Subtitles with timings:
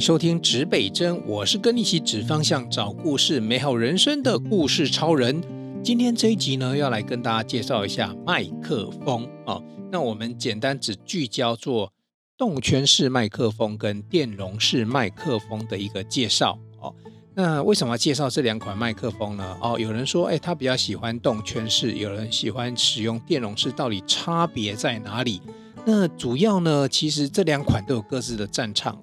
[0.00, 5.42] 收听指北针，我是跟你一起指方向、找故事、美好人生的故事超人。
[5.84, 9.62] 今天这一集呢，要来跟大家介绍一下麦克风哦。
[9.92, 11.92] 那我们简单只聚焦做
[12.38, 16.94] 动圈式麦克风跟电容式麦克风的一个介绍哦。
[17.34, 19.58] 那为什么要介绍这两款麦克风呢？
[19.60, 25.42] 哦，有人说，哎，他比较喜欢动圈式，有人喜欢使用电容式，到底差别在哪里？
[25.84, 28.98] 那主要呢，其实这两款都有各自的战场。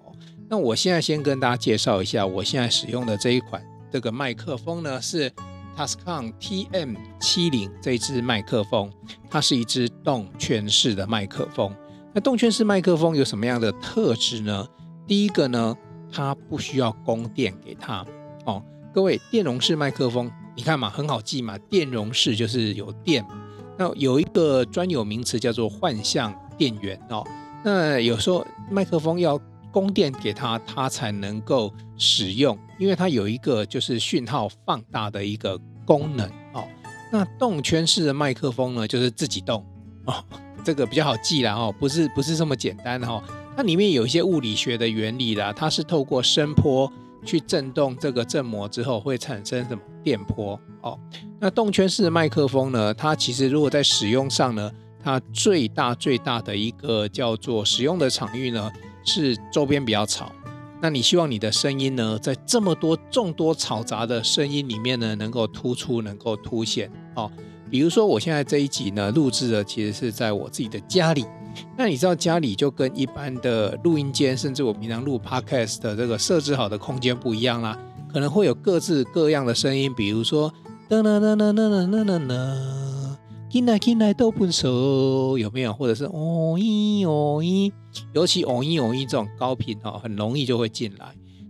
[0.50, 3.62] 那我现在先跟大家介绍一下，我现在使用的这一款
[3.92, 5.30] 这个麦克风呢，是
[5.76, 8.90] Tascam TM70 这一支麦克风，
[9.30, 11.76] 它是一支动圈式的麦克风。
[12.14, 14.66] 那动圈式麦克风有什么样的特质呢？
[15.06, 15.76] 第一个呢，
[16.12, 18.06] 它不需要供电给它
[18.46, 18.64] 哦。
[18.94, 23.32] 各位，电容式麦克风，你看嘛，很好记嘛，电容式就是有电嘛。
[23.78, 27.24] 那有一个专有名词叫做幻象电源哦，
[27.64, 29.40] 那有时候麦克风要
[29.78, 36.68] 供电给它，它才能够使用，因为它有一个就是讯号放大的一个功能哦。
[37.12, 39.64] 那动圈式的麦克风呢，就是自己动
[40.06, 40.16] 哦，
[40.66, 43.24] 这个比较好记啦哦，不是不是这么简单哈、哦，
[43.56, 46.92] 它里面有一些物理学的原理啦，它是透过声波
[47.24, 50.98] 去震动这个振膜之后会产生什么电波哦。
[51.40, 54.72] 那动圈式的麦克风呢，它其实如果在使用上呢，
[55.04, 58.72] 它最大最大的一个叫做使用的场域呢，
[59.08, 60.32] 是周边比较吵。
[60.80, 67.32] 那你希望你的声音呢，在这么多众多嘈杂的声音里面呢，能够突出，能够凸显哦。
[67.72, 71.26] 比如说我现在这一集呢，录制的其实是在我自己的家里。
[71.76, 77.76] 那你知道家里就跟一般的录音间，甚至我平常录 podcast 的这个设置好的空间不一样啦，
[78.14, 80.54] 可能会有各自各样的声音，比如说
[80.88, 82.87] 噔噔噔噔噔噔噔噔。
[83.58, 85.74] 进来进来都不熟，有没有？
[85.74, 87.72] 或者是哦咦哦咦，
[88.14, 91.08] 尤其哦咦哦咦这种高频哈，很容易就会进来。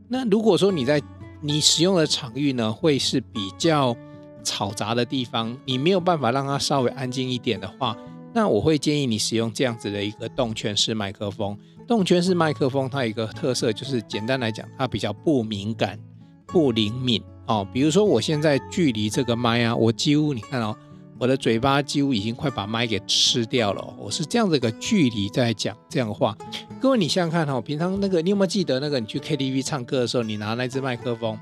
[0.07, 1.01] 那如果说你在
[1.41, 3.93] 你使用的场域呢，会是比较
[4.41, 7.97] 嘈杂的地方，你没有办法让它稍微安静一点的话，
[8.33, 11.57] 那我会建议你使用这样子的一个动圈式麦克风。
[11.85, 15.99] 动圈式麦克风它有一个特色，就是简单来讲，它比较不敏感、
[16.47, 17.67] 不灵敏哦。
[17.73, 20.73] 比如说我现在距离这个麦啊，我几乎你看哦。
[21.19, 26.37] 我的嘴巴几乎已经快把麦给吃掉了，我是这样子一个距离在讲这样的话。
[26.79, 31.35] 各位，你想想看哈，平常那个你有没有记得那个你去 KTV 唱歌的时候，你拿那支麦克风，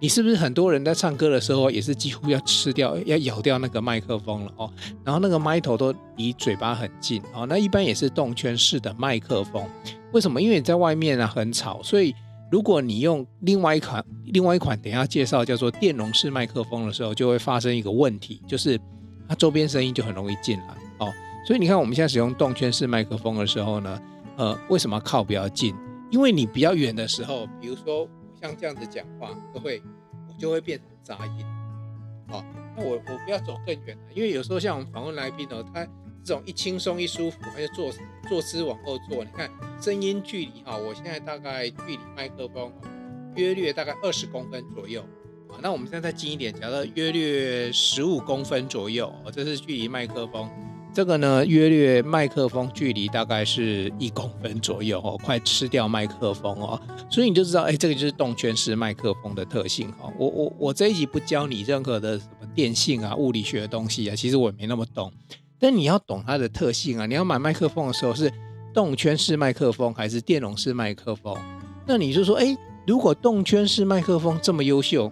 [0.00, 4.68] 你是不是很多人在唱歌的时候也是几乎要吃掉、要咬掉那个麦克风了哦？
[5.04, 7.46] 然后那个麦头都离嘴巴很近哦。
[7.48, 9.64] 那一般也是动圈式的麦克风，
[10.12, 10.42] 为什么？
[10.42, 12.12] 因为你在外面啊很吵，所以
[12.50, 18.76] 如果你用另外一款、另外一款等下介绍叫做电容式麦克风的时候，就会发生一个问题，就是。
[19.32, 21.10] 它周边声音就很容易进来哦，
[21.46, 23.98] 所以你看我们现在使用动圈式麦克风的时候呢，
[24.36, 25.74] 呃，为什么靠比较近？
[26.10, 28.06] 因为你比较远的时候，比如说
[28.38, 29.82] 像这样子讲话，都会
[30.28, 31.46] 我就会变成杂音，
[32.28, 32.44] 哦，
[32.76, 35.82] 那我我不要走更远了，因为有时候像我们访问来宾哦，他
[36.22, 37.90] 这种一轻松一舒服，他就坐
[38.28, 39.50] 坐姿往后坐，你看
[39.80, 42.70] 声音距离哈，我现在大概距离麦克风
[43.36, 45.02] 约略大概二十公分左右。
[45.60, 50.48] 那我们现在再近一点，假设约略十五公分左右，这是距离麦克风。
[50.94, 56.78] 这个呢，约略麦克风距离大概是一公分左右哦，快吃掉麦克风哦。
[57.08, 60.12] 所以你就知道，哎，这个就是动圈式麦克风的特性哈。
[60.18, 65.10] 我我我这一集不教你任何的什么电性啊、物理学的东西啊，其实我也没那么懂。
[65.58, 68.30] 但你要懂它的特性啊，你要买麦克风的时候是
[68.74, 71.34] 动圈式麦克风还是电容式麦克风？
[71.86, 72.54] 那你就说，哎，
[72.86, 75.10] 如果动圈式麦克风这么优秀，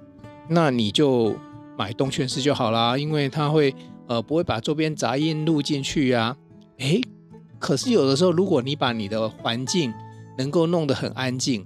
[0.52, 1.32] 那你就
[1.78, 3.72] 买动圈式就好啦，因为它会
[4.08, 6.36] 呃不会把周边杂音录进去啊。
[6.78, 7.00] 诶，
[7.60, 9.94] 可是有的时候，如果你把你的环境
[10.36, 11.64] 能够弄得很安静，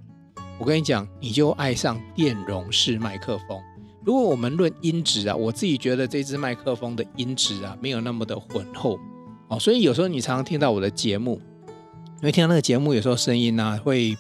[0.59, 3.59] 我跟你讲，你就爱上电容式麦克风。
[4.05, 9.01] 如果我们论音质啊，我自己觉得这支麦克风的音质啊没有那么的浑厚
[9.49, 11.41] 哦，所以有时候你常常听到我的节目，
[12.21, 14.15] 因为听到那个节目有时候声音呢会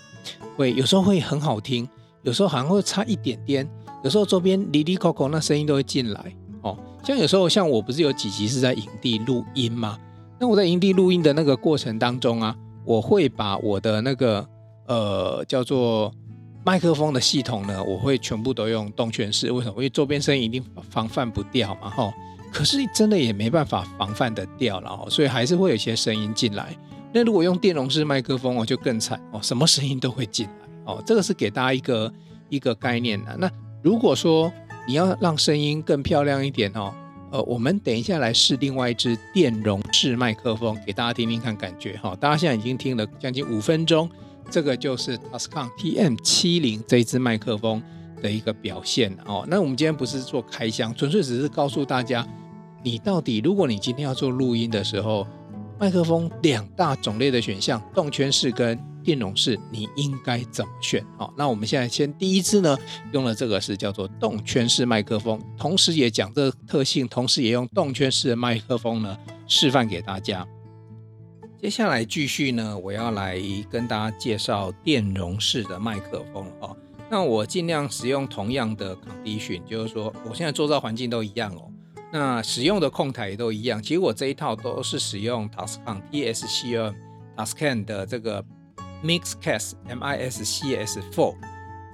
[0.57, 1.87] 会有时候会很好听，
[2.23, 3.69] 有时候好像会差一点点。
[4.05, 9.99] 有时候周边哩哩抠抠那声音都会进来哦，像有时候像我不是有几集是在营地录音吗？
[10.39, 12.55] 那我在营地录音的那个过程当中啊，
[12.85, 14.47] 我会把我的那个
[14.87, 16.13] 呃叫做
[16.67, 19.51] 麦克风的系统呢，我会全部都用动圈式。
[19.51, 19.77] 为什么？
[19.77, 22.13] 因为周边声音一定防范不掉嘛，吼。
[22.53, 26.77] 可是真的也没办法防范的掉了哦，所以还是会有一些声音进来。
[27.11, 30.53] 那如果用电容式麦克风哦，就更惨哦，什么声音都会进来
[30.85, 31.03] 哦。
[31.07, 32.13] 这个是给大家一个
[32.51, 33.51] 一个概念的那。
[33.85, 34.51] 如果说
[34.89, 36.91] 你要让声音更漂亮一点哦，
[37.31, 42.17] 呃，我们等一下来试另外一支电容式麦克风，给大家听听看感觉哈。
[42.19, 44.09] 大家现在已经听了将近五分钟，
[44.49, 47.83] 这个就是 Tascam TM 七零这一支麦克风
[48.23, 49.45] 的一个表现哦。
[49.49, 52.27] 那我们今天不是做开箱，纯粹只是告诉大家，
[52.83, 55.27] 你到底如果你今天要做录音的时候，
[55.79, 61.05] 麦克风两大种类的选项，动圈式跟电容式，你应该怎么选？
[61.19, 62.77] 好，那我们现在先第一支呢，
[63.13, 69.17] 用了这个是叫做动圈式麦克风，同时也讲这个特性，同时也用动圈式的麦克风呢
[69.47, 70.47] 示范给大家。
[71.61, 73.39] 接下来继续呢，我要来
[73.71, 76.75] 跟大家介绍电容式的麦克风哦。
[77.11, 81.71] 那我尽量使用同样的 condition，就是说我现在做造环境都一样哦。
[82.11, 83.83] 那使用的控台也都一样。
[83.83, 86.95] 其实我这一套都是使用 Tascam TS72
[87.37, 88.43] Tascam 的这个。
[89.05, 91.35] Mixcast MISCS Four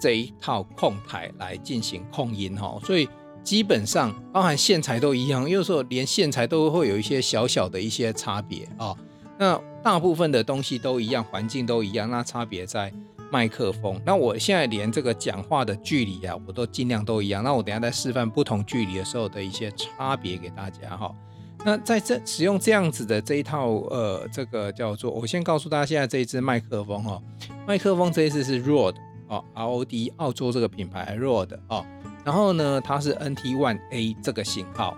[0.01, 3.09] 这一套控台来进行控音哈，所以
[3.43, 8.97] 基本上包含线材都一样，有时候连线材都会有一些小小的一些差别啊。
[9.39, 12.93] 那大部分的东西都一样，环境都一样，那差别在
[13.31, 14.01] 麦克风。
[14.07, 17.43] 那我现在连这个讲话的距离啊，我都尽量都一样。
[17.43, 21.15] 那我等下再示范不同距离的时候的一些差别给大家哈。
[21.63, 27.21] 那在这使用这样子的这一套，呃，这个叫做，我先告诉大家，现在这一支麦克风哈，
[27.67, 28.97] 麦克风这一支是 Rode
[29.29, 31.85] 哦，R O D 澳洲这个品牌 Rode 哦，
[32.25, 34.97] 然后呢，它是 NT One A 这个型号，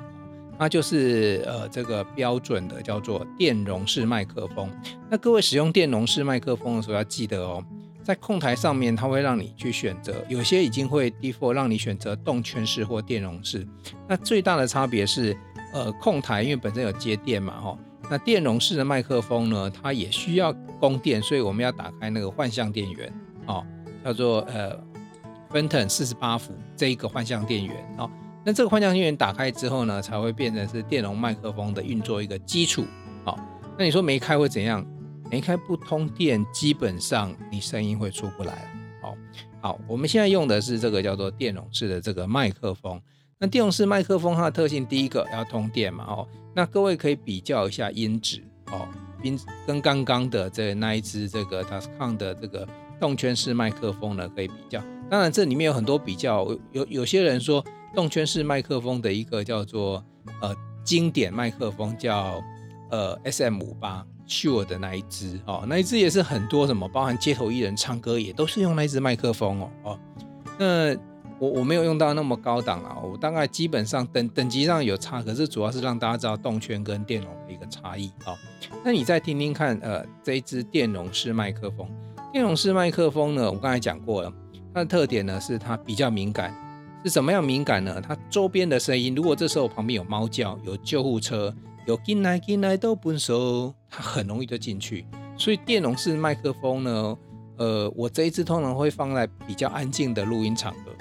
[0.57, 4.71] 它就是呃这个标准的叫做电容式麦克风。
[5.11, 7.65] 那各位使用电容式麦克风的时候要记得哦，
[8.05, 13.67] 在控台上面它会让你去选择，有些已经会 default 让你选择动圈式或电容式。
[14.09, 15.37] 那最大的差别是。
[15.73, 17.79] 呃，控台因为本身有接电嘛，哈，
[18.11, 23.13] 那电容式的麦克风呢，它也需要供电，所以我们要打开那个换向电源，
[23.47, 23.65] 哦，
[24.05, 24.79] 叫做呃
[25.51, 28.11] ，Phantom 四十八伏这一个换向电源，哦，
[28.45, 32.85] 那这个换向电源打开之后呢，才会变成是电容麦克风的运作一个基础，
[33.25, 33.39] 哦，
[33.79, 34.87] 那你说没开会怎样？
[35.31, 38.71] 没开不通电，基本上你声音会出不来，
[39.03, 39.17] 哦，
[39.63, 43.01] 好，我们现在用的是这个叫做电容式的这个麦克风。
[43.43, 48.41] 那电容式麦克风它的特性，第一个要通电嘛，哦，那各位可以比较一下音质，
[48.71, 48.87] 哦，
[49.25, 49.37] 音
[49.67, 52.65] 跟刚刚的这那一支这个 Tascam 的这个
[53.01, 54.81] 动圈式麦克风呢，可以比较。
[55.11, 57.65] 当然这里面有很多比较，有有些人说
[57.97, 60.05] 动圈式麦克风的一个叫做
[60.41, 60.55] 呃
[60.85, 62.41] 经典麦克风叫
[62.93, 69.99] 呃 SM58 Sure 的那一支，哦，那一支也是很多什么，包含街头艺人唱歌也都是用那一支麦克风哦，哦，
[70.57, 71.12] 那。
[71.43, 78.39] 我我没有用到那么高档啊，我大概基本上等等级上有差，可是主要是让大家知道动圈跟电容的一个差异啊。
[78.85, 81.85] 那你再听听看，呃，这一支电容式麦克风，
[82.33, 84.33] 电容式麦克风呢，我刚才讲过了，
[84.73, 86.55] 它的特点呢是它比较敏感，
[87.03, 88.01] 是怎么样敏感呢？
[88.01, 91.53] 它周边的声音，如果这时候旁边有猫叫、有救护车、
[91.89, 95.05] 有进来进来都不收，它很容易就进去。
[95.37, 97.19] 所以电容式麦克风呢，
[97.57, 100.93] 呃，我这一支通常会放在比较安静的录音场合。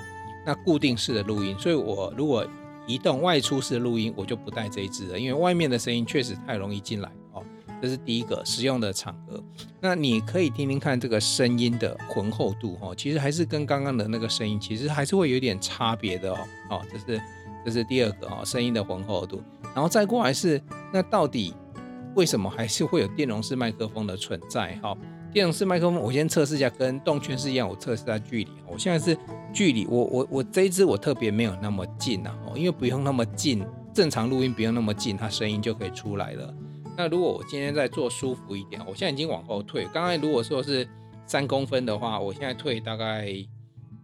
[0.45, 2.45] 那固定式的录音，所以我如果
[2.87, 7.43] 移动外出式的录音，我就不带这一支了，因为外面的声音确实太容易进来哦。
[7.81, 9.41] 这是第一个使用的场合。
[9.79, 16.37] 那你可以听听看这个声音的浑厚度哦，其实还是跟刚刚的那个声音其实还是会有点差别的哦。
[16.69, 17.21] 哦，这是
[17.65, 19.41] 这是第二个哦，声音的浑厚度。
[19.73, 20.61] 然后再过来是，
[20.91, 21.53] 那到底
[22.15, 24.77] 为什么还是会有电容式麦克风的存在？
[24.81, 24.97] 哈。
[25.31, 28.51] 电容式麦克风，我先测试一下，跟动圈式一样，我测试一下距离。
[28.67, 29.17] 我现在是
[29.53, 36.53] 距离，我我我这一支我特别没有那么近啊，因为不用那么近，正常录音不用那么近，它声音就可以出来了。
[36.97, 39.87] 那如果我今天再做舒服一点，我现在已经往后退。
[39.93, 40.87] 刚才如果说是
[41.25, 43.27] 三公分的话，我现在退大概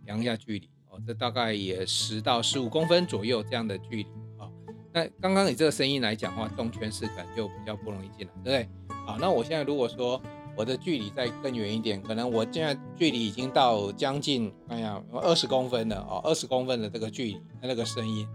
[0.05, 4.49] 量一下距离，哦，这大概也十到十五公分左右这样的距离啊。
[4.93, 8.95] 那刚刚你这个声音来讲的话，动圈式可能就比较不容易进来，对不对？
[9.05, 10.21] 好，那我现在如果说。
[10.57, 18.27] 我的距离再更远一点，可能我现在距离已经到将近，哎呀，二十公分了哦，二十公分的这个距离，它那个声音，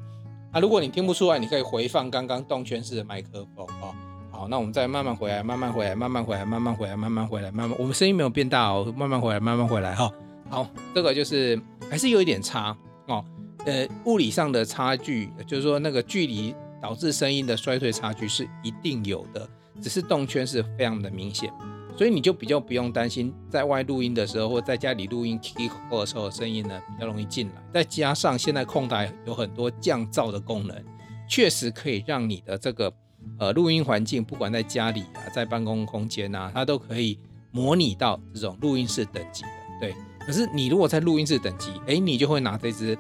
[0.53, 3.93] 啊，如果你听不出来，你可以回放刚刚动圈式的麦克风哦。
[4.31, 10.11] 好，那我们再慢慢回来，慢慢回来，慢慢回来，慢慢回来，慢慢回来，慢慢，我们声音没有变大哦，慢慢回来，慢慢回来哈。
[10.49, 11.61] 好，这个就是
[11.91, 12.77] 还是有一点差
[13.09, 13.25] 哦，
[13.67, 19.47] 呃，物理上的差距，就是说那个距离导致声音的衰退差距是一定有的，
[19.81, 21.53] 只是动圈是非常的明显。
[21.97, 27.63] 所以你就比较不用担心，在外录音的时候，或在家里录音 K 口的时候，声音呢比较容易进来。
[27.73, 30.85] 再加上现在控台有很多降噪的功能，
[31.29, 32.93] 确实可以让你的这个
[33.39, 37.19] 呃录音环境，不管在家里啊，在办公空间啊，它都可以
[37.51, 39.49] 模拟到这种录音室等级的。
[39.81, 39.95] 对，
[40.27, 42.97] 可是你如果在录音室等级，哎，你就会拿这支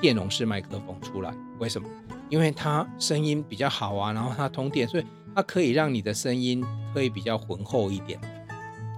[0.00, 1.88] 电容式麦克风出来，为什么？
[2.28, 8.18] 因为它声音比较好啊，然后它通电，所以它可以让你的声音可以比较浑厚一点。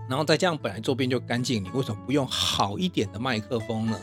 [0.08, 3.98] 然后再这样本来周边就干净，你为什么不用好一点的麦克风呢？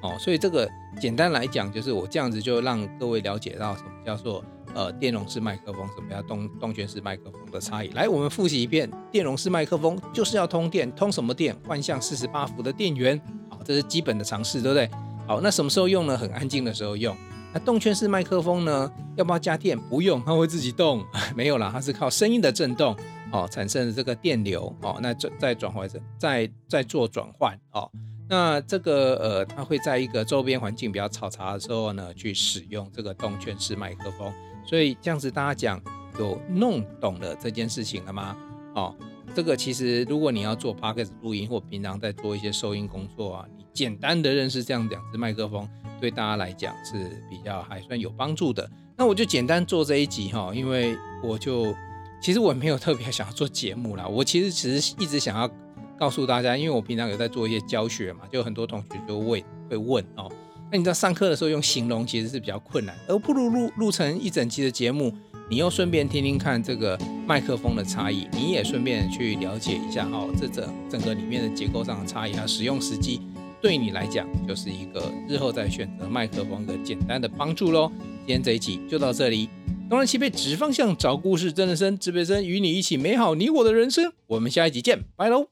[0.00, 0.68] 哦，所以这个
[1.00, 4.42] 简单来讲，就是我这样子就让各位了解到什么叫做
[4.74, 7.88] 呃电容式麦克风，什么叫动动圈式麦克风的差异。
[7.88, 11.54] 来，我们复习一遍，电容式麦克风就是要通电，通什么电？
[11.66, 13.20] 换向四十八伏的电源。
[13.50, 14.90] 好，这是基本的常识，对不对？
[15.26, 16.16] 好，那什么时候用呢？
[16.16, 17.16] 很安静的时候用。
[17.52, 18.90] 那动圈式麦克风呢？
[19.16, 19.78] 要不要加电？
[19.78, 21.04] 不用，它会自己动。
[21.36, 22.96] 没有啦，它是靠声音的震动
[23.30, 27.90] 哦产生的这个电流哦，那再再转换成再再做转换哦。
[28.28, 34.32] 那这个呃，它会在一个周边环境比较嘈杂的时候呢，去使用这个动圈式麦克风。
[34.64, 35.82] 所以这样子大家讲
[36.18, 38.34] 有弄懂了这件事情了吗？
[38.74, 38.96] 哦，
[39.34, 45.68] 这个其实如果你要做 Podcast 录音或平常在做一些收音工作啊，你简单的认识这样两只麦克风。
[46.02, 48.68] 对大家来讲是比较还算有帮助的。
[48.96, 51.72] 那我就简单做这一集哈，因为我就
[52.20, 54.04] 其实我没有特别想要做节目啦。
[54.04, 55.48] 我其实只是一直想要
[55.96, 60.28] 告诉大家，因为我平常有在做一些教学嘛，就很多同学就会会问哦。
[60.72, 65.14] 那你知道上课的时候用形容其实是比较困难，而不如录录成一整期的节目，
[65.48, 73.20] 你又顺便听听看这个麦克风的差异，你也顺便去了解一下哦，这整整个里面的结构上的差异还有使用时机。
[73.62, 77.90] 对你来讲，就是一个日后再选择麦克风的简单的帮助喽。
[78.26, 79.48] 今天这一集就到这里，
[79.88, 84.12] 东南西北指方向，找故事，真人生，指北生与你一起美好你我的人生。
[84.26, 85.46] 我们下一集见，拜喽。